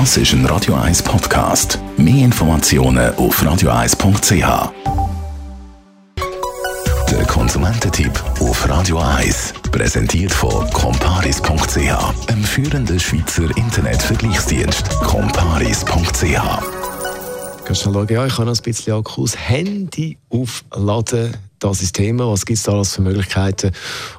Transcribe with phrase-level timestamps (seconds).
[0.00, 1.78] Das ist ein Radio 1 Podcast.
[1.96, 4.72] Mehr Informationen auf radio1.ch.
[7.12, 14.90] Der Konsumententipp auf Radio 1 präsentiert von comparis.ch, einem führenden Schweizer Internetvergleichsdienst.
[15.04, 16.40] comparis.ch.
[17.64, 22.30] Kannst du schauen, ja, ich kann noch ein bisschen Akkus Handy aufladen das ist Thema.
[22.30, 23.72] Was gibt es da alles für Möglichkeiten?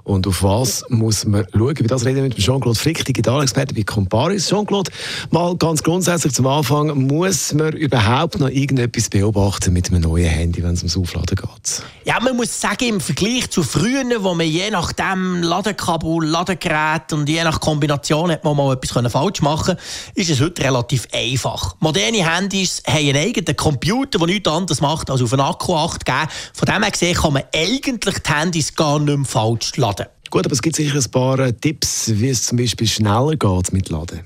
[0.04, 1.76] Und auf was muss man schauen?
[1.76, 4.50] Über das reden wir mit Jean-Claude Frick, Digitalexperte bei Comparis.
[4.50, 4.92] Jean-Claude,
[5.32, 7.08] mal ganz grundsätzlich zum Anfang.
[7.08, 11.84] Muss man überhaupt noch irgendetwas beobachten mit einem neuen Handy, wenn es ums Aufladen geht?
[12.04, 17.14] Ja, man muss sagen, im Vergleich zu früher, wo man je nach dem Ladekabel, Ladegerät
[17.14, 19.78] und je nach Kombination hat man mal etwas falsch machen
[20.16, 21.76] ist es heute relativ einfach.
[21.80, 26.06] Moderne Handys haben einen eigenen Computer, der nichts anderes macht, als auf einen Akku 8
[26.06, 26.18] geben.
[26.54, 30.08] Von dem her gesehen kann man eigentlich die Handys gar nicht mehr falsch laden.
[30.30, 33.90] Gut, aber es gibt sicher ein paar Tipps, wie es zum Beispiel schneller geht mit
[33.90, 34.22] Laden.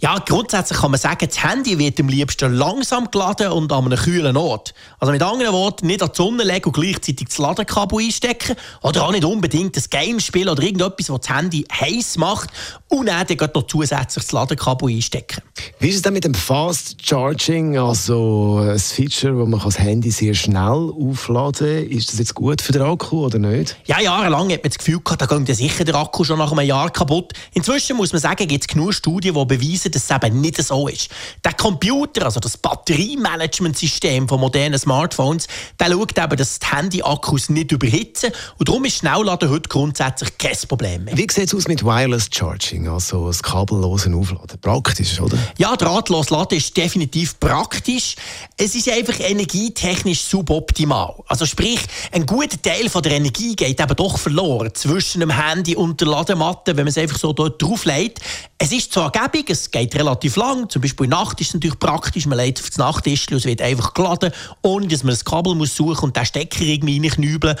[0.00, 3.98] Ja, grundsätzlich kann man sagen, das Handy wird am liebsten langsam geladen und an einem
[3.98, 4.74] kühlen Ort.
[4.98, 9.04] Also mit anderen Worten, nicht an die Sonne legen und gleichzeitig das Ladekabel einstecken oder
[9.04, 12.50] auch nicht unbedingt das Game spielen oder irgendetwas, das das Handy heiß macht
[12.88, 15.42] und dann, dann noch zusätzlich das Ladekabel einstecken.
[15.78, 20.10] Wie ist es denn mit dem Fast Charging, also ein Feature, wo man das Handy
[20.10, 21.90] sehr schnell aufladen kann?
[21.90, 23.76] Ist das jetzt gut für den Akku oder nicht?
[23.86, 26.66] Ja, jahrelang hat man das Gefühl gehabt, da geht sicher der Akku schon nach einem
[26.66, 27.32] Jahr kaputt.
[27.52, 30.88] Inzwischen muss man sagen, gibt es genug Studien, die beweisen, dass es eben nicht so
[30.88, 31.08] ist.
[31.44, 35.46] Der Computer, also das Batteriemanagementsystem von modernen Smartphones,
[35.78, 40.56] der schaut eben, dass die Handy-Akkus nicht überhitzen und darum ist Schnellladen heute grundsätzlich kein
[40.68, 41.16] Problem mehr.
[41.16, 44.60] Wie sieht es aus mit Wireless Charging, also das kabellose Aufladen?
[44.60, 45.38] Praktisch, oder?
[45.58, 48.16] Ja, drahtlos laden ist definitiv praktisch.
[48.56, 51.14] Es ist einfach energietechnisch suboptimal.
[51.26, 51.80] Also sprich,
[52.12, 56.08] ein guter Teil von der Energie geht eben doch verloren zwischen dem Handy und der
[56.08, 58.20] Ladematte, wenn man es einfach so dort drauflegt.
[58.58, 60.68] Es ist zwar gäbig, es geht relativ lang.
[60.68, 62.26] Zum Beispiel in Nacht ist es natürlich praktisch.
[62.26, 65.54] Man legt auf das Nachttisch und es wird einfach geladen, ohne dass man das Kabel
[65.54, 67.56] muss suchen und den Stecker irgendwie reinknübeln.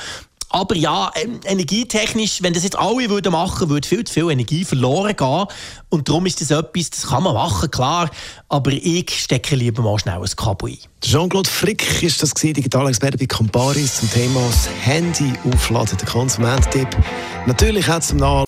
[0.50, 4.64] Aber ja, ähm, energietechnisch, wenn das jetzt alle würden machen, würde viel zu viel Energie
[4.64, 5.44] verloren gehen.
[5.90, 8.10] Und darum ist das etwas, das kann man machen, klar.
[8.48, 10.78] Aber ich stecke lieber mal schnell ein Kabel ein.
[11.02, 16.88] Jean-Claude Frick ist das Digitalexperte bei Comparis zum Thema das Handy aufladen, der Konsumententipp.
[17.46, 18.47] Natürlich hat es zum Nach